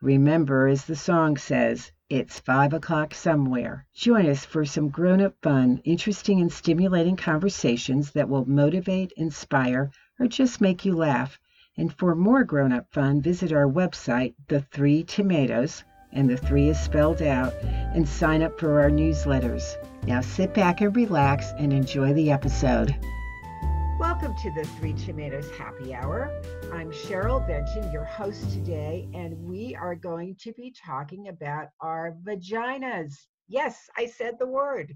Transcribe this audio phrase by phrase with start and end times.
[0.00, 3.86] remember, as the song says, it's five o'clock somewhere.
[3.94, 9.90] Join us for some grown up fun, interesting, and stimulating conversations that will motivate, inspire,
[10.18, 11.38] or just make you laugh.
[11.76, 16.68] And for more grown up fun, visit our website, The Three Tomatoes, and the three
[16.68, 19.76] is spelled out, and sign up for our newsletters.
[20.04, 22.96] Now sit back and relax and enjoy the episode.
[24.00, 26.40] Welcome to the Three Tomatoes Happy Hour.
[26.72, 32.16] I'm Cheryl Benton, your host today, and we are going to be talking about our
[32.24, 33.12] vaginas.
[33.46, 34.94] Yes, I said the word.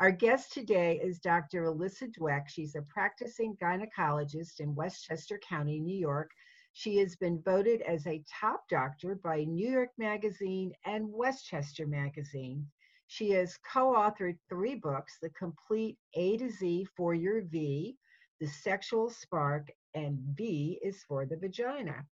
[0.00, 1.66] Our guest today is Dr.
[1.66, 2.48] Alyssa Dweck.
[2.48, 6.32] She's a practicing gynecologist in Westchester County, New York.
[6.72, 12.66] She has been voted as a top doctor by New York Magazine and Westchester Magazine.
[13.06, 17.96] She has co authored three books The Complete A to Z for Your V,
[18.40, 22.06] The Sexual Spark, and V is for the Vagina.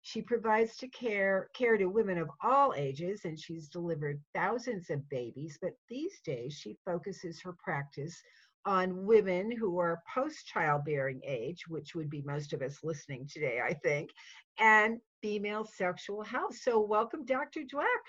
[0.00, 5.06] She provides to care care to women of all ages, and she's delivered thousands of
[5.10, 5.58] babies.
[5.60, 8.18] But these days, she focuses her practice
[8.66, 13.60] on women who are post childbearing age, which would be most of us listening today,
[13.62, 14.10] I think,
[14.58, 16.56] and female sexual health.
[16.56, 17.60] So, welcome, Dr.
[17.60, 18.04] Dweck.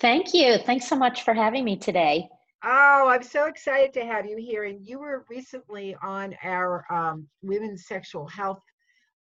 [0.00, 0.58] Thank you.
[0.58, 2.28] Thanks so much for having me today.
[2.66, 4.64] Oh, I'm so excited to have you here.
[4.64, 8.62] And you were recently on our um, Women's Sexual Health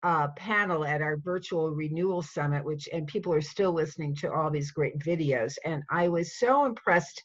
[0.03, 4.51] uh, panel at our virtual renewal summit, which and people are still listening to all
[4.51, 5.55] these great videos.
[5.65, 7.23] And I was so impressed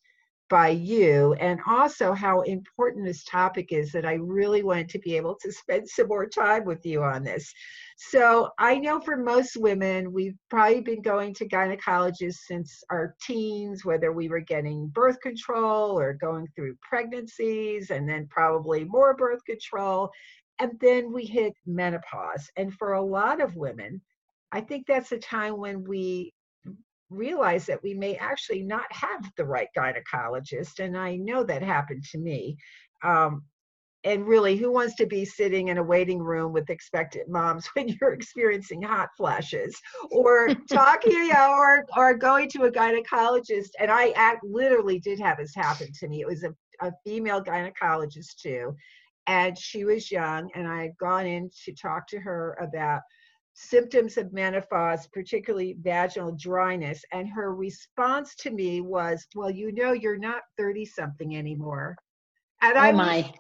[0.49, 5.17] by you and also how important this topic is that I really wanted to be
[5.17, 7.51] able to spend some more time with you on this.
[7.97, 13.85] So I know for most women, we've probably been going to gynecologists since our teens,
[13.85, 19.43] whether we were getting birth control or going through pregnancies and then probably more birth
[19.45, 20.11] control.
[20.59, 22.49] And then we hit menopause.
[22.55, 24.01] And for a lot of women,
[24.51, 26.33] I think that's a time when we
[27.09, 30.79] realize that we may actually not have the right gynecologist.
[30.79, 32.57] And I know that happened to me.
[33.03, 33.43] Um,
[34.03, 37.87] and really, who wants to be sitting in a waiting room with expectant moms when
[37.89, 39.75] you're experiencing hot flashes
[40.11, 43.69] or talking, you or, or going to a gynecologist?
[43.79, 46.21] And I act, literally did have this happen to me.
[46.21, 48.75] It was a, a female gynecologist too
[49.27, 53.01] and she was young and i had gone in to talk to her about
[53.55, 59.93] symptoms of menopause particularly vaginal dryness and her response to me was well you know
[59.93, 61.95] you're not 30 something anymore
[62.61, 63.33] and oh i my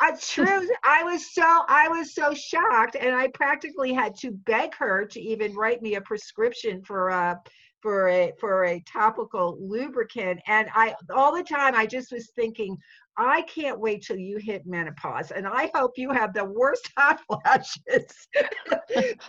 [0.00, 0.68] I true.
[0.82, 5.20] I was so I was so shocked, and I practically had to beg her to
[5.20, 7.38] even write me a prescription for a
[7.82, 10.40] for a for a topical lubricant.
[10.46, 12.76] And I all the time I just was thinking,
[13.16, 17.20] I can't wait till you hit menopause, and I hope you have the worst hot
[17.26, 18.28] flashes.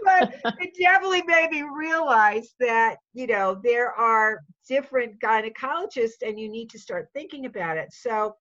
[0.03, 6.49] but it definitely made me realize that you know there are different gynecologists, and you
[6.49, 7.89] need to start thinking about it.
[7.91, 8.35] So,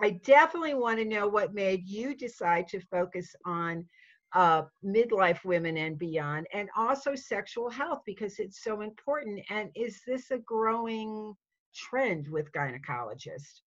[0.00, 3.86] I definitely want to know what made you decide to focus on
[4.34, 9.40] uh, midlife women and beyond, and also sexual health because it's so important.
[9.50, 11.34] And is this a growing
[11.74, 13.60] trend with gynecologists?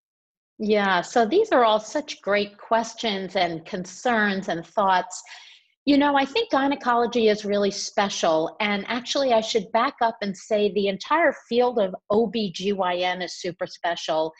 [0.60, 5.22] Yeah, so these are all such great questions and concerns and thoughts.
[5.86, 8.56] You know, I think gynecology is really special.
[8.62, 13.68] And actually, I should back up and say the entire field of OBGYN is super
[13.68, 14.32] special.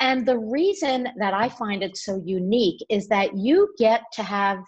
[0.00, 4.60] And the reason that I find it so unique is that you get to have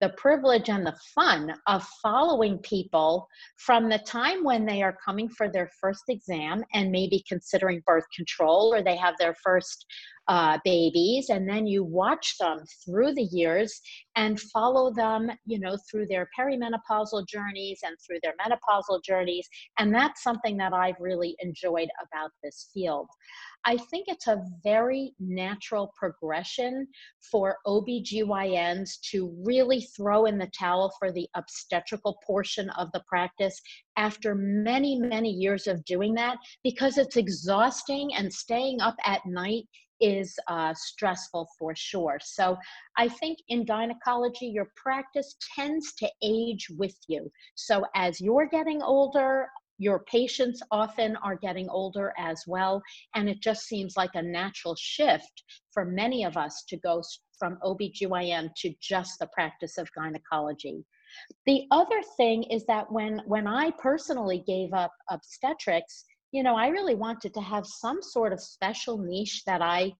[0.00, 5.28] the privilege and the fun of following people from the time when they are coming
[5.28, 9.84] for their first exam and maybe considering birth control or they have their first
[10.28, 13.80] uh, babies and then you watch them through the years
[14.16, 19.48] and follow them you know through their perimenopausal journeys and through their menopausal journeys
[19.78, 23.08] and that's something that i've really enjoyed about this field.
[23.64, 26.86] I think it's a very natural progression
[27.30, 33.60] for obgyns to really throw in the towel for the obstetrical portion of the practice
[33.96, 39.64] after many many years of doing that because it's exhausting and staying up at night
[40.00, 42.18] is uh, stressful for sure.
[42.22, 42.56] So
[42.96, 47.30] I think in gynecology, your practice tends to age with you.
[47.54, 49.48] So as you're getting older,
[49.78, 52.82] your patients often are getting older as well.
[53.14, 57.02] And it just seems like a natural shift for many of us to go
[57.38, 60.84] from OBGYN to just the practice of gynecology.
[61.46, 66.68] The other thing is that when when I personally gave up obstetrics, you know, I
[66.68, 69.92] really wanted to have some sort of special niche that I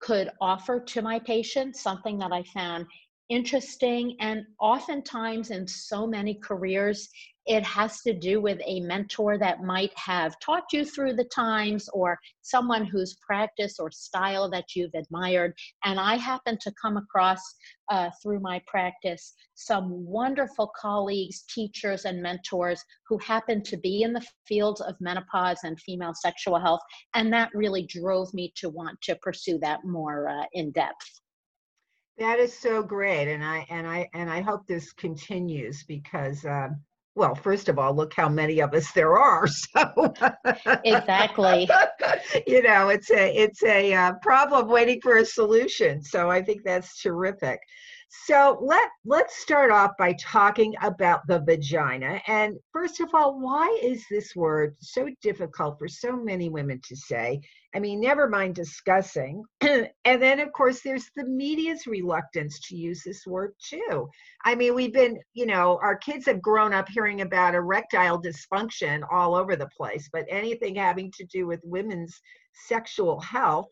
[0.00, 2.86] could offer to my patients, something that I found
[3.28, 4.16] interesting.
[4.20, 7.08] And oftentimes, in so many careers,
[7.46, 11.88] it has to do with a mentor that might have taught you through the times
[11.92, 15.54] or someone whose practice or style that you've admired.
[15.84, 17.40] And I happen to come across
[17.88, 24.12] uh, through my practice some wonderful colleagues, teachers, and mentors who happen to be in
[24.12, 26.80] the fields of menopause and female sexual health.
[27.14, 31.20] And that really drove me to want to pursue that more uh, in depth.
[32.18, 36.68] That is so great, and I and I and I hope this continues because, uh,
[37.14, 39.46] well, first of all, look how many of us there are.
[39.76, 40.14] So
[40.84, 41.68] exactly,
[42.46, 46.02] you know, it's a it's a uh, problem waiting for a solution.
[46.02, 47.60] So I think that's terrific.
[48.08, 52.20] So let let's start off by talking about the vagina.
[52.28, 56.96] And first of all, why is this word so difficult for so many women to
[56.96, 57.40] say?
[57.74, 59.42] I mean, never mind discussing.
[59.60, 64.08] and then of course there's the media's reluctance to use this word too.
[64.44, 69.02] I mean, we've been, you know, our kids have grown up hearing about erectile dysfunction
[69.10, 72.20] all over the place, but anything having to do with women's
[72.66, 73.66] sexual health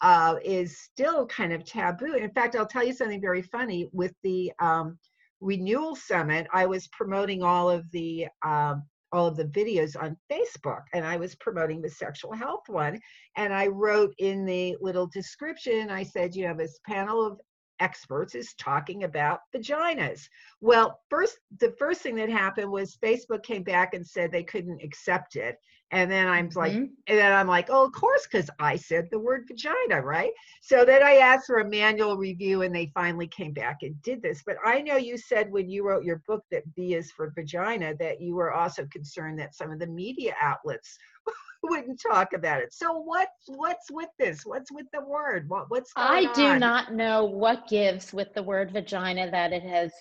[0.00, 2.14] uh, is still kind of taboo.
[2.14, 3.88] In fact, I'll tell you something very funny.
[3.92, 4.98] With the um,
[5.40, 10.82] Renewal Summit, I was promoting all of the um, all of the videos on Facebook,
[10.92, 13.00] and I was promoting the sexual health one.
[13.36, 17.40] And I wrote in the little description, I said, you know, this panel of
[17.80, 20.22] experts is talking about vaginas.
[20.60, 24.82] Well, first, the first thing that happened was Facebook came back and said they couldn't
[24.82, 25.56] accept it.
[25.92, 26.84] And then I'm like, mm-hmm.
[27.06, 30.32] and then I'm like, oh, of course, because I said the word vagina, right?
[30.60, 34.20] So then I asked for a manual review and they finally came back and did
[34.20, 34.42] this.
[34.44, 37.94] But I know you said when you wrote your book that V is for vagina,
[38.00, 40.98] that you were also concerned that some of the media outlets
[41.62, 42.74] wouldn't talk about it.
[42.74, 44.44] So what what's with this?
[44.44, 45.48] What's with the word?
[45.48, 46.60] What what's I do on?
[46.60, 49.92] not know what gives with the word vagina that it has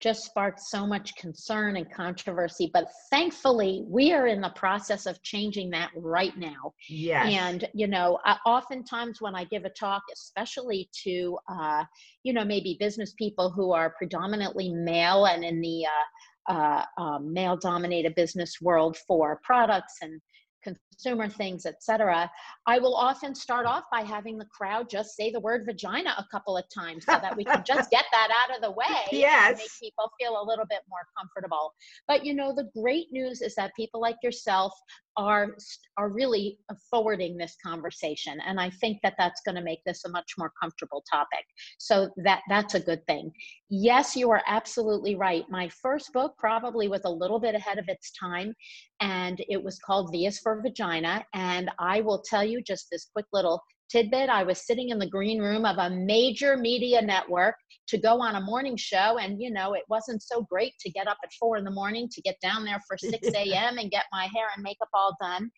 [0.00, 2.70] just sparked so much concern and controversy.
[2.72, 6.72] But thankfully, we are in the process of changing that right now.
[6.88, 7.34] Yes.
[7.34, 11.84] And, you know, I, oftentimes when I give a talk, especially to, uh,
[12.22, 17.32] you know, maybe business people who are predominantly male and in the uh, uh, um,
[17.32, 20.20] male dominated business world for products and
[20.62, 22.30] consumer things, etc.
[22.66, 26.26] I will often start off by having the crowd just say the word vagina a
[26.30, 29.50] couple of times so that we can just get that out of the way yes.
[29.50, 31.72] and make people feel a little bit more comfortable.
[32.06, 34.72] But you know, the great news is that people like yourself
[35.16, 35.56] are
[35.96, 40.04] are really uh, forwarding this conversation and i think that that's going to make this
[40.04, 41.44] a much more comfortable topic.
[41.78, 43.32] So that that's a good thing.
[43.68, 45.44] Yes you are absolutely right.
[45.48, 48.54] My first book probably was a little bit ahead of its time
[49.00, 53.08] and it was called v is for vagina and i will tell you just this
[53.12, 57.56] quick little tidbit i was sitting in the green room of a major media network
[57.86, 61.08] to go on a morning show and you know it wasn't so great to get
[61.08, 64.04] up at four in the morning to get down there for 6 a.m and get
[64.12, 65.50] my hair and makeup all done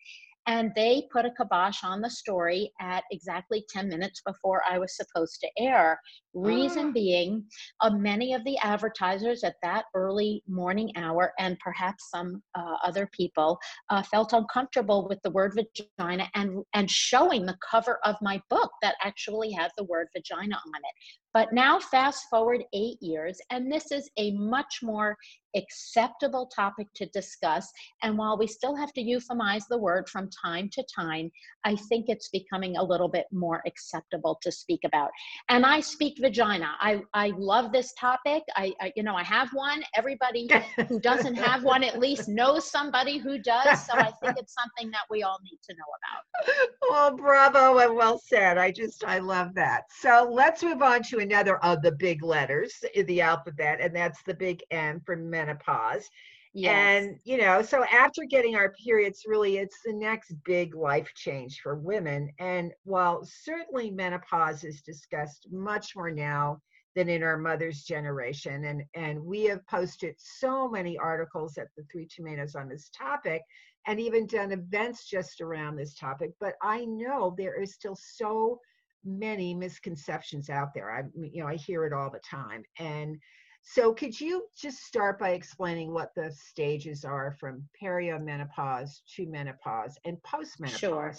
[0.47, 4.95] and they put a kibosh on the story at exactly 10 minutes before I was
[4.95, 5.99] supposed to air.
[6.33, 6.91] Reason ah.
[6.91, 7.45] being,
[7.81, 13.09] uh, many of the advertisers at that early morning hour, and perhaps some uh, other
[13.13, 13.57] people,
[13.89, 18.71] uh, felt uncomfortable with the word vagina and, and showing the cover of my book
[18.81, 20.95] that actually had the word vagina on it.
[21.33, 25.17] But now, fast forward eight years, and this is a much more
[25.55, 27.71] acceptable topic to discuss.
[28.01, 31.31] And while we still have to euphemize the word from time to time,
[31.65, 35.11] I think it's becoming a little bit more acceptable to speak about.
[35.49, 36.71] And I speak vagina.
[36.79, 38.43] I, I love this topic.
[38.55, 39.83] I, I you know, I have one.
[39.95, 40.49] Everybody
[40.87, 43.85] who doesn't have one at least knows somebody who does.
[43.85, 46.67] So I think it's something that we all need to know about.
[46.89, 48.57] Well, bravo and well said.
[48.57, 49.83] I just, I love that.
[49.89, 54.21] So let's move on to another of the big letters in the alphabet, and that's
[54.23, 56.07] the big M for menopause.
[56.55, 57.03] Yes.
[57.03, 61.61] And, you know, so after getting our periods, really, it's the next big life change
[61.63, 62.29] for women.
[62.37, 66.61] And while certainly menopause is discussed much more now
[66.95, 71.83] than in our mother's generation, and, and we have posted so many articles at the
[71.91, 73.41] Three Tomatoes on this topic,
[73.87, 76.33] and even done events just around this topic.
[76.39, 78.59] But I know there is still so
[79.05, 80.91] many misconceptions out there.
[80.91, 82.63] I, you know, I hear it all the time.
[82.79, 83.17] And
[83.61, 89.97] so, could you just start by explaining what the stages are from perimenopause to menopause
[90.05, 90.77] and postmenopause?
[90.77, 91.13] Sure.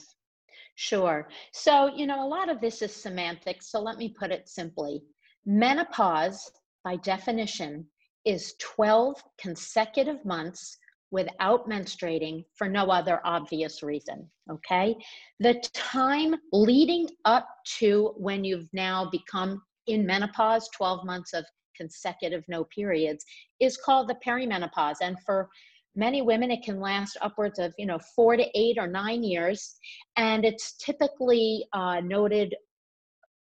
[0.77, 1.29] Sure.
[1.53, 3.71] So, you know, a lot of this is semantics.
[3.71, 5.03] So, let me put it simply
[5.47, 6.51] Menopause,
[6.85, 7.87] by definition,
[8.25, 10.79] is 12 consecutive months
[11.15, 14.29] without menstruating for no other obvious reason.
[14.51, 14.97] Okay.
[15.39, 17.47] The time leading up
[17.79, 21.45] to when you've now become in menopause, 12 months of
[21.77, 23.25] consecutive no periods,
[23.61, 24.97] is called the perimenopause.
[25.03, 25.49] And for
[25.95, 29.77] many women, it can last upwards of, you know, four to eight or nine years.
[30.17, 32.57] And it's typically uh, noted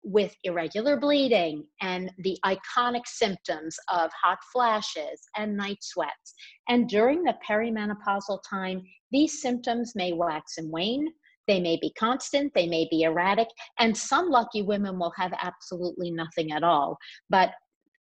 [0.03, 6.33] with irregular bleeding and the iconic symptoms of hot flashes and night sweats.
[6.69, 8.81] And during the perimenopausal time,
[9.11, 11.07] these symptoms may wax and wane.
[11.47, 13.47] They may be constant, they may be erratic,
[13.79, 16.97] and some lucky women will have absolutely nothing at all.
[17.29, 17.51] But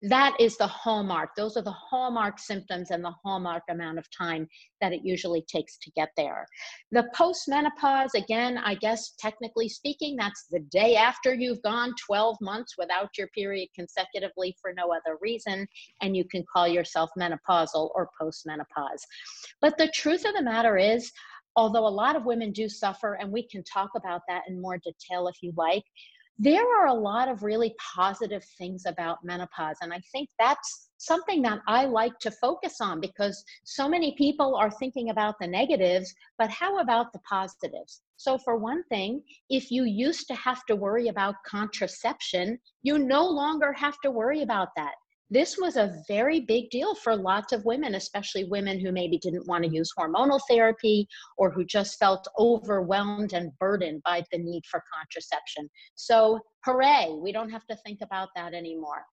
[0.03, 1.31] that is the hallmark.
[1.37, 4.47] Those are the hallmark symptoms and the hallmark amount of time
[4.81, 6.47] that it usually takes to get there.
[6.93, 12.75] The postmenopause, again, I guess technically speaking, that's the day after you've gone 12 months
[12.79, 15.67] without your period consecutively for no other reason,
[16.01, 19.03] and you can call yourself menopausal or postmenopause.
[19.61, 21.11] But the truth of the matter is,
[21.57, 24.79] although a lot of women do suffer, and we can talk about that in more
[24.79, 25.83] detail if you like,
[26.39, 29.77] there are a lot of really positive things about menopause.
[29.83, 34.55] And I think that's something that I like to focus on because so many people
[34.55, 38.03] are thinking about the negatives, but how about the positives?
[38.17, 43.27] So, for one thing, if you used to have to worry about contraception, you no
[43.27, 44.95] longer have to worry about that
[45.31, 49.47] this was a very big deal for lots of women, especially women who maybe didn't
[49.47, 51.07] want to use hormonal therapy
[51.37, 55.69] or who just felt overwhelmed and burdened by the need for contraception.
[55.95, 59.05] So, hooray, we don't have to think about that anymore.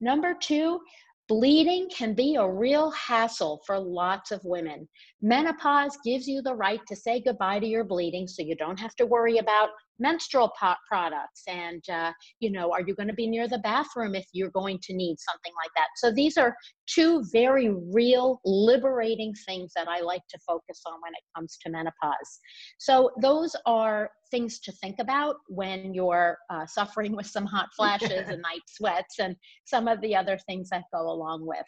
[0.00, 0.80] Number two,
[1.28, 4.88] Bleeding can be a real hassle for lots of women.
[5.20, 8.96] Menopause gives you the right to say goodbye to your bleeding so you don't have
[8.96, 10.52] to worry about menstrual
[10.88, 14.50] products and uh, you know are you going to be near the bathroom if you're
[14.50, 15.88] going to need something like that?
[15.96, 16.54] So these are
[16.86, 21.70] two very real liberating things that i like to focus on when it comes to
[21.70, 22.40] menopause.
[22.78, 28.28] So those are things to think about when you're uh, suffering with some hot flashes
[28.28, 31.66] and night sweats and some of the other things that go along with.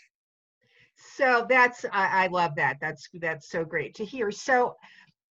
[1.17, 2.77] So that's I, I love that.
[2.81, 4.31] That's that's so great to hear.
[4.31, 4.75] So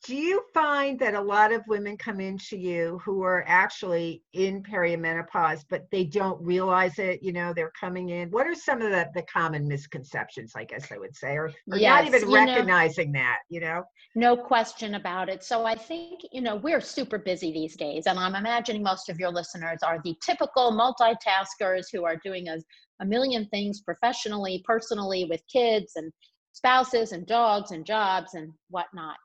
[0.06, 4.64] do you find that a lot of women come into you who are actually in
[4.64, 8.30] perimenopause but they don't realize it you know they're coming in?
[8.30, 11.78] What are some of the, the common misconceptions i guess i would say or, or
[11.78, 13.84] yes, not even recognizing know, that you know?
[14.16, 15.44] No question about it.
[15.44, 19.20] So i think you know we're super busy these days and i'm imagining most of
[19.20, 22.58] your listeners are the typical multitaskers who are doing a,
[23.02, 26.12] a million things professionally personally with kids and
[26.54, 29.18] spouses and dogs and jobs and whatnot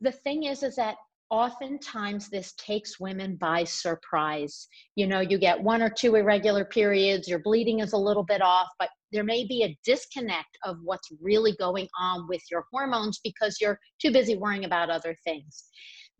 [0.00, 0.96] the thing is is that
[1.30, 4.66] oftentimes this takes women by surprise.
[4.96, 8.42] You know you get one or two irregular periods your bleeding is a little bit
[8.42, 13.20] off but there may be a disconnect of what's really going on with your hormones
[13.24, 15.64] because you're too busy worrying about other things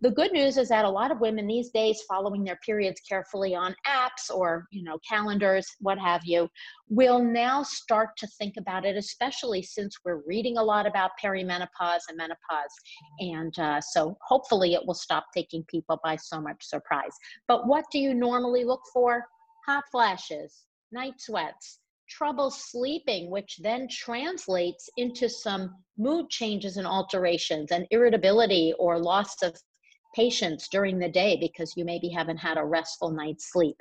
[0.03, 3.55] the good news is that a lot of women these days following their periods carefully
[3.55, 6.49] on apps or you know calendars what have you
[6.89, 12.01] will now start to think about it especially since we're reading a lot about perimenopause
[12.09, 12.75] and menopause.
[13.21, 17.13] And uh, so hopefully it will stop taking people by so much surprise.
[17.47, 19.25] But what do you normally look for?
[19.67, 21.79] Hot flashes night sweats
[22.09, 29.43] trouble sleeping, which then translates into some mood changes and alterations and irritability or loss
[29.43, 29.55] of
[30.15, 33.77] patience during the day because you maybe haven't had a restful night's sleep.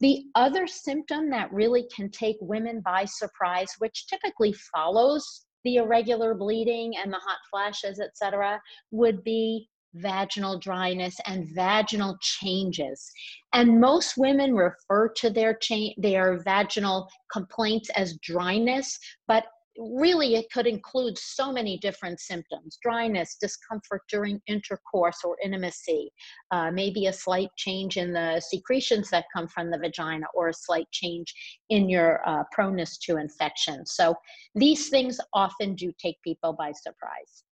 [0.00, 6.34] The other symptom that really can take women by surprise, which typically follows the irregular
[6.34, 8.60] bleeding and the hot flashes, etc.,
[8.92, 13.10] would be vaginal dryness and vaginal changes.
[13.52, 19.46] And most women refer to their cha- their vaginal complaints as dryness, but
[19.78, 26.10] really it could include so many different symptoms dryness discomfort during intercourse or intimacy
[26.50, 30.54] uh, maybe a slight change in the secretions that come from the vagina or a
[30.54, 31.34] slight change
[31.70, 33.84] in your uh, proneness to infection.
[33.86, 34.14] So
[34.54, 37.44] these things often do take people by surprise.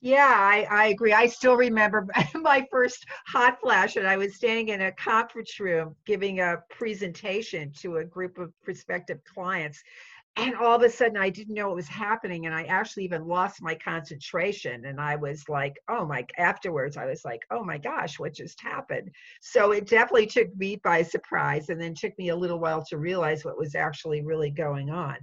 [0.00, 1.12] Yeah, I, I agree.
[1.12, 5.96] I still remember my first hot flash, and I was standing in a conference room
[6.06, 9.82] giving a presentation to a group of prospective clients
[10.38, 13.26] and all of a sudden i didn't know what was happening and i actually even
[13.26, 17.78] lost my concentration and i was like oh my afterwards i was like oh my
[17.78, 19.10] gosh what just happened?
[19.40, 22.98] So it definitely took me by surprise and then took me a little while to
[22.98, 25.16] realize what was actually really going on.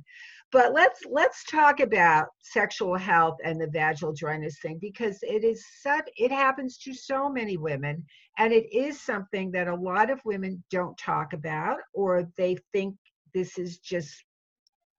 [0.51, 5.65] But let's let's talk about sexual health and the vaginal dryness thing because it is
[5.81, 8.05] such it happens to so many women
[8.37, 12.95] and it is something that a lot of women don't talk about or they think
[13.33, 14.23] this is just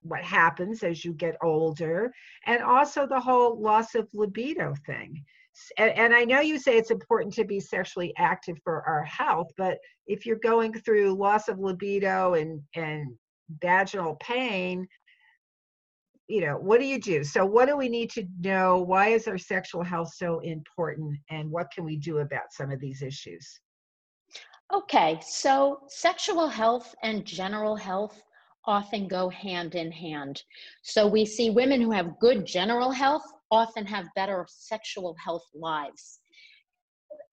[0.07, 2.11] what happens as you get older
[2.45, 5.23] and also the whole loss of libido thing
[5.77, 9.47] and, and, I know you say it's important to be sexually active for our health,
[9.57, 13.15] but if you're going through loss of libido and and
[13.61, 14.87] vaginal pain,
[16.27, 17.23] you know, what do you do?
[17.23, 18.79] So what do we need to know?
[18.79, 22.79] Why is our sexual health so important and what can we do about some of
[22.79, 23.59] these issues?
[24.73, 28.21] Okay, so sexual health and general health
[28.67, 30.43] often go hand in hand.
[30.83, 36.19] So we see women who have good general health often have better sexual health lives.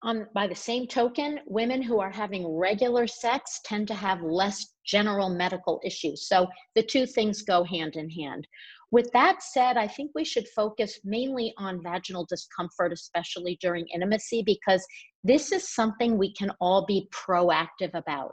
[0.03, 4.75] Um, by the same token, women who are having regular sex tend to have less
[4.85, 6.27] general medical issues.
[6.27, 8.47] So the two things go hand in hand.
[8.91, 14.43] With that said, I think we should focus mainly on vaginal discomfort, especially during intimacy,
[14.45, 14.85] because
[15.25, 18.31] this is something we can all be proactive about.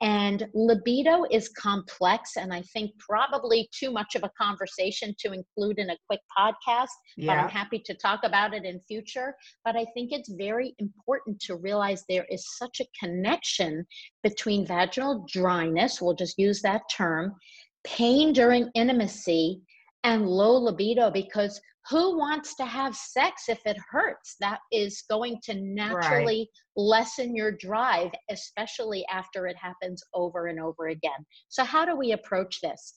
[0.00, 5.78] And libido is complex, and I think probably too much of a conversation to include
[5.78, 6.88] in a quick podcast,
[7.18, 7.26] yeah.
[7.26, 9.34] but I'm happy to talk about it in future.
[9.66, 13.84] But I think it's very important to realize there is such a connection
[14.22, 17.34] between vaginal dryness, we'll just use that term,
[17.84, 19.60] pain during intimacy,
[20.04, 24.36] and low libido because who wants to have sex if it hurts?
[24.40, 26.48] That is going to naturally right.
[26.76, 31.24] lessen your drive, especially after it happens over and over again.
[31.48, 32.94] So, how do we approach this?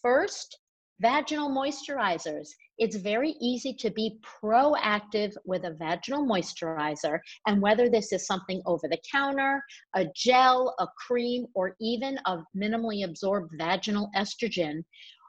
[0.00, 0.58] First,
[1.00, 2.48] vaginal moisturizers.
[2.78, 8.62] It's very easy to be proactive with a vaginal moisturizer, and whether this is something
[8.66, 9.62] over the counter,
[9.94, 14.82] a gel, a cream, or even a minimally absorbed vaginal estrogen,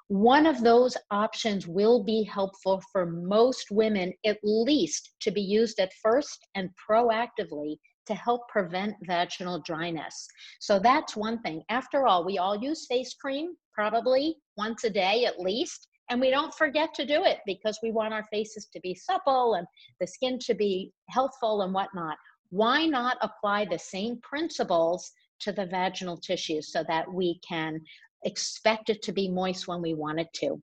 [0.07, 5.79] one of those options will be helpful for most women, at least to be used
[5.79, 10.27] at first and proactively to help prevent vaginal dryness.
[10.59, 11.63] So that's one thing.
[11.69, 15.87] After all, we all use face cream probably once a day at least.
[16.09, 19.53] And we don't forget to do it because we want our faces to be supple
[19.55, 19.65] and
[20.01, 22.17] the skin to be healthful and whatnot.
[22.49, 27.81] Why not apply the same principles to the vaginal tissues so that we can
[28.25, 30.61] expect it to be moist when we want it to.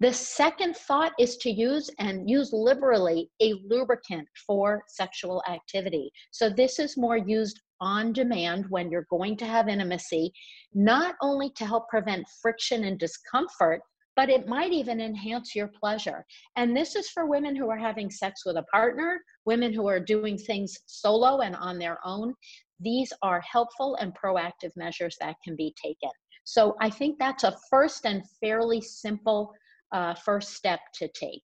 [0.00, 6.10] The second thought is to use and use liberally a lubricant for sexual activity.
[6.32, 10.32] So this is more used on demand when you're going to have intimacy,
[10.74, 13.80] not only to help prevent friction and discomfort,
[14.16, 16.26] but it might even enhance your pleasure.
[16.56, 20.00] And this is for women who are having sex with a partner, women who are
[20.00, 22.34] doing things solo and on their own.
[22.80, 26.10] These are helpful and proactive measures that can be taken.
[26.44, 29.52] So I think that's a first and fairly simple
[29.92, 31.42] uh, first step to take.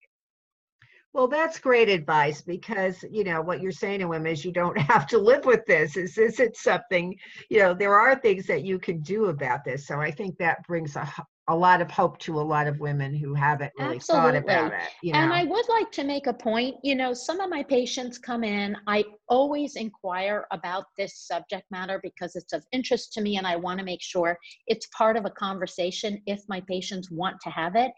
[1.13, 4.79] Well, that's great advice because you know what you're saying to women is you don't
[4.93, 5.97] have to live with this.
[5.97, 7.17] Is is it something
[7.49, 7.73] you know?
[7.73, 9.87] There are things that you can do about this.
[9.87, 11.11] So I think that brings a
[11.49, 14.33] a lot of hope to a lot of women who haven't really Absolutely.
[14.33, 14.89] thought about it.
[15.03, 15.21] You know?
[15.21, 16.77] And I would like to make a point.
[16.83, 18.77] You know, some of my patients come in.
[18.87, 23.57] I always inquire about this subject matter because it's of interest to me, and I
[23.57, 27.77] want to make sure it's part of a conversation if my patients want to have
[27.77, 27.93] it.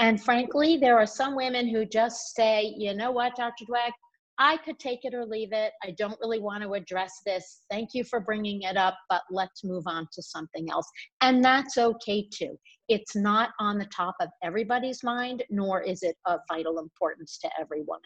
[0.00, 3.64] And frankly, there are some women who just say, "You know what, Dr.
[3.64, 3.92] Dweck,
[4.38, 5.72] I could take it or leave it.
[5.82, 7.62] I don't really want to address this.
[7.70, 10.88] Thank you for bringing it up, but let's move on to something else.
[11.20, 12.58] And that's okay too.
[12.88, 17.50] It's not on the top of everybody's mind, nor is it of vital importance to
[17.60, 18.02] every woman.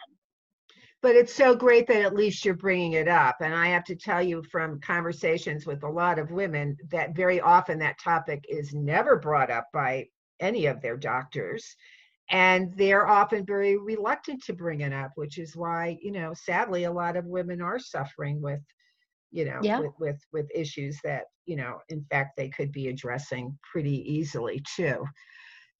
[1.03, 3.35] But it's so great that at least you're bringing it up.
[3.41, 7.41] And I have to tell you from conversations with a lot of women that very
[7.41, 10.07] often that topic is never brought up by
[10.39, 11.75] any of their doctors
[12.33, 16.83] and they're often very reluctant to bring it up which is why you know sadly
[16.83, 18.59] a lot of women are suffering with
[19.33, 19.79] you know yeah.
[19.79, 24.63] with, with with issues that you know in fact they could be addressing pretty easily
[24.75, 25.03] too.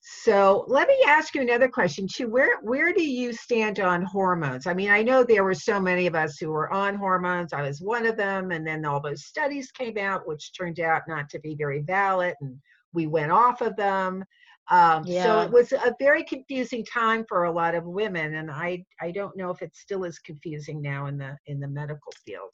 [0.06, 2.28] So let me ask you another question too.
[2.28, 4.66] Where where do you stand on hormones?
[4.66, 7.54] I mean i know there were so many of us who were on hormones.
[7.54, 11.02] I was one of them and then all those studies came out which turned out
[11.08, 12.58] not to be very valid and
[12.92, 14.24] we went off of them
[14.70, 15.24] um, yeah.
[15.24, 19.10] So it was a very confusing time for a lot of women, and I I
[19.10, 22.50] don't know if it still is confusing now in the in the medical field.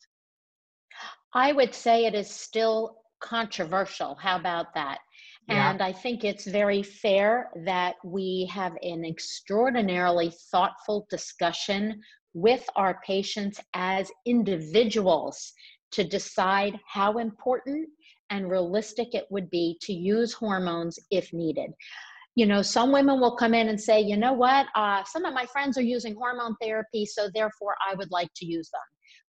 [1.32, 4.16] I would say it is still controversial.
[4.16, 4.98] How about that?
[5.48, 5.70] Yeah.
[5.70, 12.00] And I think it's very fair that we have an extraordinarily thoughtful discussion
[12.34, 15.52] with our patients as individuals
[15.92, 17.88] to decide how important
[18.30, 21.70] and realistic it would be to use hormones if needed.
[22.36, 25.34] you know, some women will come in and say, you know what, uh, some of
[25.34, 28.80] my friends are using hormone therapy, so therefore I would like to use them.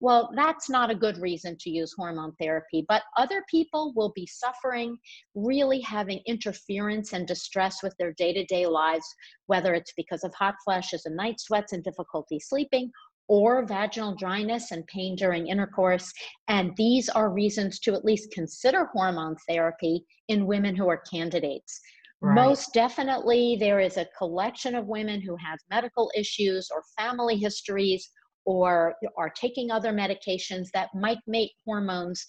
[0.01, 4.27] Well, that's not a good reason to use hormone therapy, but other people will be
[4.27, 4.97] suffering,
[5.35, 9.07] really having interference and distress with their day to day lives,
[9.47, 12.91] whether it's because of hot flashes and night sweats and difficulty sleeping,
[13.29, 16.13] or vaginal dryness and pain during intercourse.
[16.49, 21.81] And these are reasons to at least consider hormone therapy in women who are candidates.
[22.21, 22.35] Right.
[22.35, 28.11] Most definitely, there is a collection of women who have medical issues or family histories
[28.45, 32.25] or are taking other medications that might make hormones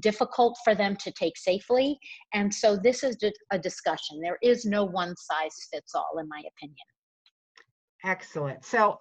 [0.00, 1.98] difficult for them to take safely.
[2.32, 3.16] And so this is
[3.50, 4.20] a discussion.
[4.20, 6.76] There is no one size fits all, in my opinion.
[8.04, 8.64] Excellent.
[8.64, 8.98] So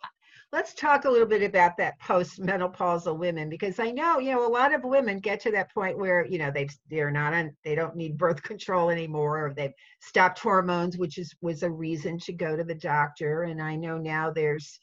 [0.53, 4.49] let's talk a little bit about that post-menopausal women because I know, you know, a
[4.49, 7.75] lot of women get to that point where, you know, they've they're not on they
[7.75, 12.33] don't need birth control anymore or they've stopped hormones, which is was a reason to
[12.33, 13.43] go to the doctor.
[13.43, 14.79] And I know now there's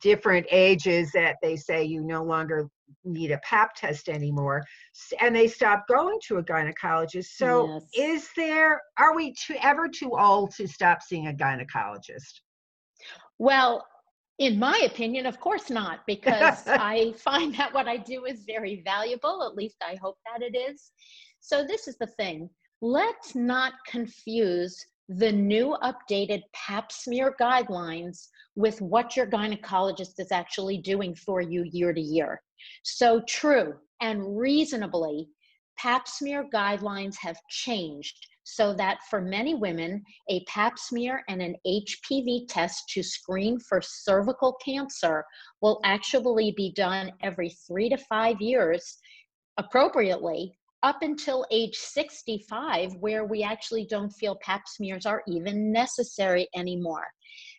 [0.00, 2.68] different ages that they say you no longer
[3.04, 4.64] need a pap test anymore
[5.20, 8.22] and they stop going to a gynecologist so yes.
[8.22, 12.40] is there are we too ever too old to stop seeing a gynecologist
[13.38, 13.84] well
[14.38, 18.82] in my opinion of course not because i find that what i do is very
[18.84, 20.90] valuable at least i hope that it is.
[21.44, 22.48] So this is the thing.
[22.80, 30.78] Let's not confuse the new updated pap smear guidelines with what your gynecologist is actually
[30.78, 32.40] doing for you year to year.
[32.82, 35.28] So, true and reasonably,
[35.76, 41.56] pap smear guidelines have changed so that for many women, a pap smear and an
[41.66, 45.24] HPV test to screen for cervical cancer
[45.60, 48.98] will actually be done every three to five years
[49.56, 56.46] appropriately up until age 65, where we actually don't feel pap smears are even necessary
[56.54, 57.06] anymore.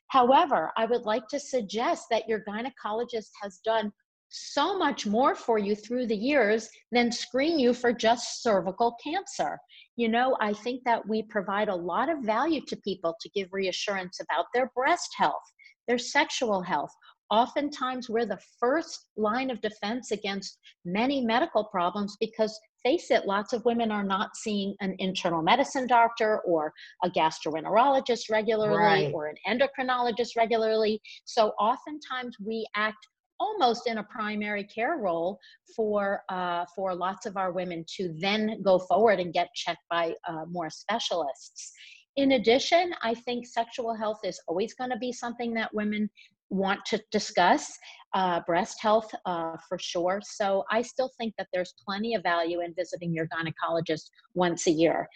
[0.09, 3.91] However, I would like to suggest that your gynecologist has done
[4.35, 9.57] so much more for you through the years than screen you for just cervical cancer.
[9.95, 13.47] You know, I think that we provide a lot of value to people to give
[13.53, 15.43] reassurance about their breast health,
[15.87, 16.91] their sexual health.
[17.31, 23.51] Oftentimes, we're the first line of defense against many medical problems because face it, lots
[23.51, 26.71] of women are not seeing an internal medicine doctor or
[27.03, 29.11] a gastroenterologist regularly right.
[29.13, 31.01] or an endocrinologist regularly.
[31.23, 33.07] So oftentimes we act
[33.39, 35.39] almost in a primary care role
[35.75, 40.13] for uh, for lots of our women to then go forward and get checked by
[40.27, 41.71] uh, more specialists.
[42.15, 46.09] In addition, I think sexual health is always going to be something that women
[46.49, 47.77] want to discuss
[48.13, 50.21] uh, breast health uh, for sure.
[50.23, 54.71] So I still think that there's plenty of value in visiting your gynecologist once a
[54.71, 55.07] year.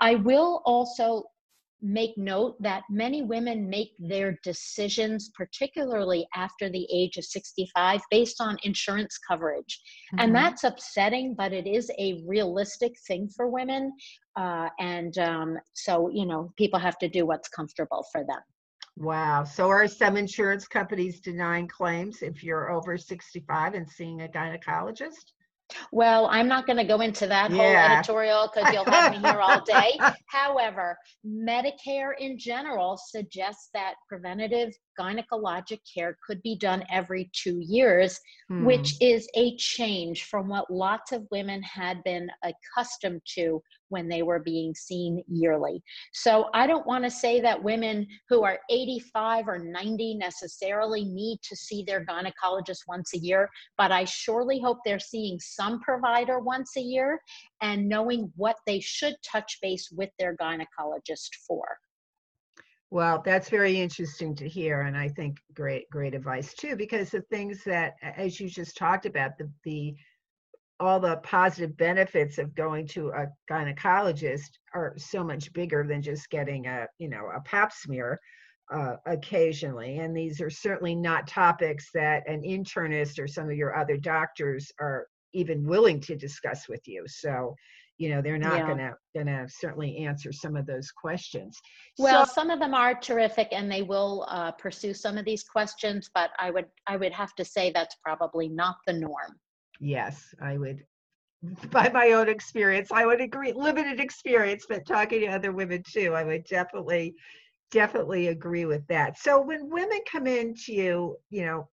[0.00, 1.24] I will also
[1.82, 8.40] make note that many women make their decisions, particularly after the age of 65, based
[8.40, 9.80] on insurance coverage.
[10.12, 10.20] Mm-hmm.
[10.20, 13.92] And that's upsetting, but it is a realistic thing for women.
[14.36, 18.40] Uh, and um, so, you know, people have to do what's comfortable for them.
[18.98, 19.44] Wow.
[19.44, 25.32] So are some insurance companies denying claims if you're over 65 and seeing a gynecologist?
[25.92, 27.56] Well, I'm not going to go into that yeah.
[27.56, 29.98] whole editorial because you'll have me here all day.
[30.26, 38.20] However, Medicare in general suggests that preventative gynecologic care could be done every two years,
[38.48, 38.64] hmm.
[38.64, 44.22] which is a change from what lots of women had been accustomed to when they
[44.22, 45.82] were being seen yearly.
[46.12, 51.38] So I don't want to say that women who are 85 or 90 necessarily need
[51.42, 56.40] to see their gynecologist once a year, but I surely hope they're seeing some provider
[56.40, 57.20] once a year
[57.62, 61.78] and knowing what they should touch base with their gynecologist for.
[62.90, 66.76] Well, that's very interesting to hear, and I think great, great advice too.
[66.76, 69.96] Because the things that, as you just talked about, the the
[70.80, 76.28] all the positive benefits of going to a gynecologist are so much bigger than just
[76.30, 78.20] getting a you know a pap smear
[78.72, 83.76] uh, occasionally and these are certainly not topics that an internist or some of your
[83.76, 87.54] other doctors are even willing to discuss with you so
[87.98, 88.66] you know they're not yeah.
[88.66, 91.58] gonna gonna certainly answer some of those questions.
[91.98, 95.44] Well so, some of them are terrific and they will uh, pursue some of these
[95.44, 99.38] questions but i would i would have to say that's probably not the norm.
[99.80, 100.84] Yes i would
[101.70, 106.14] by my own experience i would agree limited experience but talking to other women too
[106.14, 107.14] i would definitely
[107.70, 109.18] definitely agree with that.
[109.18, 111.68] So when women come into you you know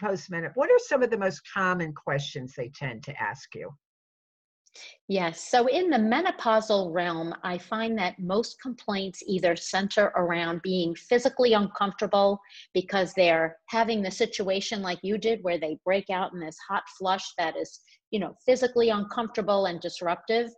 [0.00, 3.70] post menopause what are some of the most common questions they tend to ask you
[5.08, 5.48] Yes.
[5.48, 11.52] So in the menopausal realm, I find that most complaints either center around being physically
[11.52, 12.40] uncomfortable
[12.74, 16.82] because they're having the situation like you did where they break out in this hot
[16.98, 20.50] flush that is, you know, physically uncomfortable and disruptive.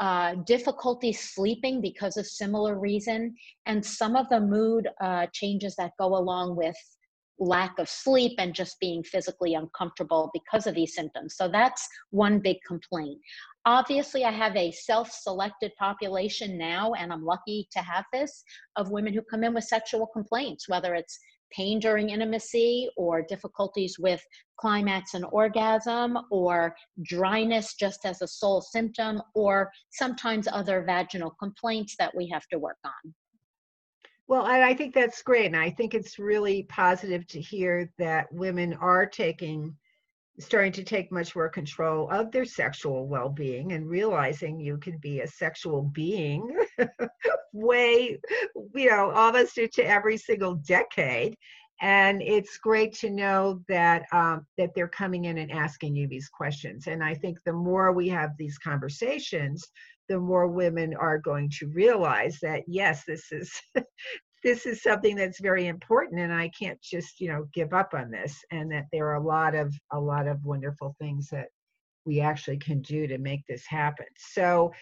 [0.00, 3.32] Uh, difficulty sleeping because of similar reason,
[3.66, 6.74] and some of the mood uh, changes that go along with
[7.38, 11.34] lack of sleep and just being physically uncomfortable because of these symptoms.
[11.36, 13.20] So that's one big complaint.
[13.64, 18.42] Obviously, I have a self selected population now, and I'm lucky to have this
[18.76, 21.18] of women who come in with sexual complaints, whether it's
[21.52, 24.24] pain during intimacy or difficulties with
[24.58, 31.94] climax and orgasm or dryness just as a sole symptom or sometimes other vaginal complaints
[31.98, 33.14] that we have to work on.
[34.28, 35.46] Well, I think that's great.
[35.46, 39.76] And I think it's really positive to hear that women are taking,
[40.38, 44.96] starting to take much more control of their sexual well being and realizing you can
[44.98, 46.56] be a sexual being
[47.52, 48.18] way,
[48.74, 51.36] you know, almost into every single decade.
[51.80, 56.28] And it's great to know that um, that they're coming in and asking you these
[56.28, 56.86] questions.
[56.86, 59.66] And I think the more we have these conversations,
[60.08, 63.52] the more women are going to realize that yes this is
[64.42, 68.10] this is something that's very important and i can't just you know give up on
[68.10, 71.46] this and that there are a lot of a lot of wonderful things that
[72.04, 74.06] we actually can do to make this happen.
[74.16, 74.72] So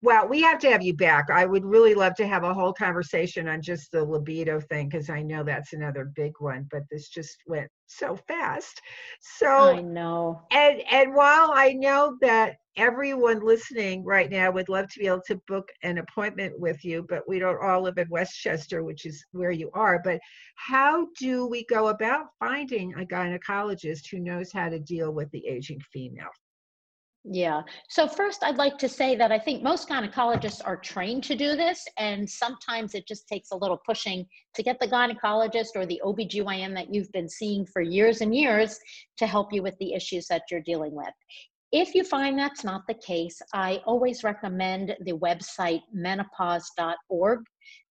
[0.00, 1.28] well, we have to have you back.
[1.28, 5.10] I would really love to have a whole conversation on just the libido thing because
[5.10, 8.80] I know that's another big one, but this just went so fast.
[9.20, 10.42] So I know.
[10.52, 15.22] And and while I know that everyone listening right now would love to be able
[15.26, 19.24] to book an appointment with you, but we don't all live in Westchester, which is
[19.32, 20.00] where you are.
[20.04, 20.20] But
[20.54, 25.44] how do we go about finding a gynecologist who knows how to deal with the
[25.44, 26.30] aging female?
[27.24, 27.62] Yeah.
[27.88, 31.56] So first I'd like to say that I think most gynecologists are trained to do
[31.56, 36.00] this and sometimes it just takes a little pushing to get the gynecologist or the
[36.04, 38.78] OBGYN that you've been seeing for years and years
[39.18, 41.12] to help you with the issues that you're dealing with.
[41.70, 47.40] If you find that's not the case, I always recommend the website menopause.org.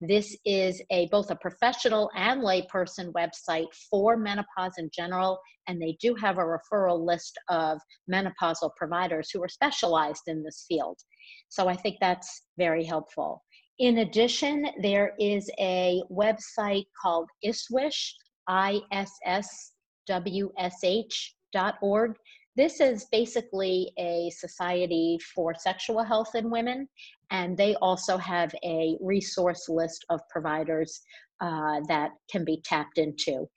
[0.01, 5.95] This is a both a professional and layperson website for menopause in general, and they
[6.01, 7.79] do have a referral list of
[8.11, 10.97] menopausal providers who are specialized in this field.
[11.49, 13.43] So I think that's very helpful.
[13.77, 18.11] In addition, there is a website called ISSWSH,
[18.47, 19.73] I-S-S-W-S-H
[21.53, 22.17] dot org
[22.57, 26.89] this is basically a society for sexual health in women,
[27.29, 31.01] and they also have a resource list of providers
[31.39, 33.47] uh, that can be tapped into.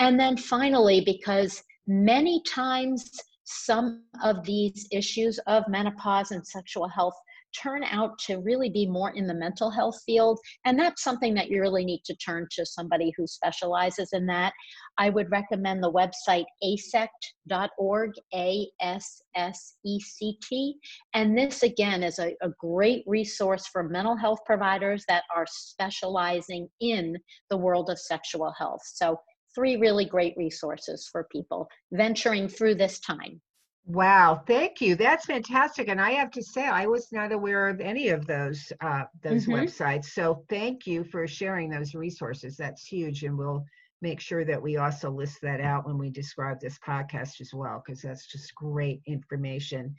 [0.00, 3.08] And then finally, because many times
[3.44, 7.14] some of these issues of menopause and sexual health
[7.52, 10.38] turn out to really be more in the mental health field.
[10.64, 14.52] And that's something that you really need to turn to somebody who specializes in that.
[14.98, 20.74] I would recommend the website assect.org, A S S E C T.
[21.14, 26.68] And this, again, is a, a great resource for mental health providers that are specializing
[26.80, 27.16] in
[27.50, 28.82] the world of sexual health.
[28.84, 29.18] So,
[29.54, 33.40] three really great resources for people venturing through this time.
[33.88, 34.96] Wow, thank you.
[34.96, 35.88] That's fantastic.
[35.88, 39.46] And I have to say, I was not aware of any of those uh, those
[39.46, 39.54] mm-hmm.
[39.54, 40.10] websites.
[40.10, 42.54] So thank you for sharing those resources.
[42.58, 43.64] That's huge, and we'll
[44.02, 47.82] make sure that we also list that out when we describe this podcast as well,
[47.84, 49.94] because that's just great information.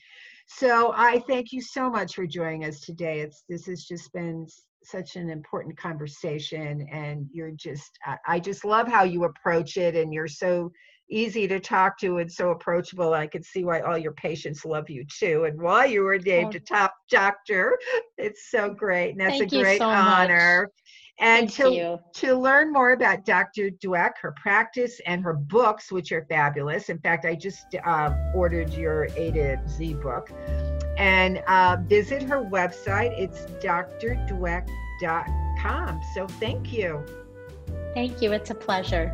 [0.45, 3.21] So I thank you so much for joining us today.
[3.21, 4.45] It's this has just been
[4.84, 9.95] such an important conversation, and you're just I, I just love how you approach it,
[9.95, 10.71] and you're so
[11.09, 13.13] easy to talk to and so approachable.
[13.13, 15.45] I can see why all your patients love you too.
[15.45, 17.77] And why you were named a top doctor,
[18.17, 19.11] it's so great.
[19.11, 20.61] And that's Thank a great so honor.
[20.63, 20.71] Much.
[21.21, 21.99] And Thank to, you.
[22.21, 23.69] to learn more about Dr.
[23.69, 26.87] Dweck, her practice, and her books, which are fabulous.
[26.87, 30.31] In fact, I just uh, ordered your A to Z book.
[30.97, 33.19] And uh, visit her website.
[33.19, 34.69] It's drdweck.com.
[36.13, 37.05] So thank you.
[37.93, 38.31] Thank you.
[38.31, 39.11] It's a pleasure.